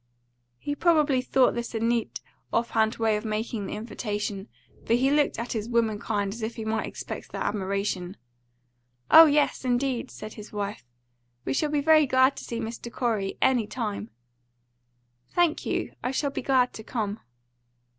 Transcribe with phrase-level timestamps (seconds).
[0.57, 4.47] He probably thought this a neat, off hand way of making the invitation,
[4.83, 8.17] for he looked at his woman kind as if he might expect their admiration.
[9.11, 10.83] "Oh yes, indeed!" said his wife.
[11.45, 12.91] "We shall be very glad to see Mr.
[12.91, 14.09] Corey, any time."
[15.29, 17.19] "Thank you; I shall be glad to come."